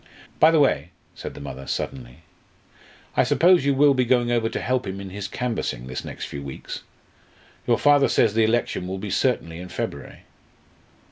[0.39, 2.23] "By the way," said the mother, suddenly,
[3.15, 6.25] "I suppose you will be going over to help him in his canvassing this next
[6.25, 6.81] few weeks?
[7.67, 10.23] Your father says the election will be certainly in February."